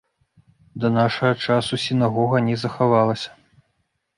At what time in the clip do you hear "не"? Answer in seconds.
2.49-2.55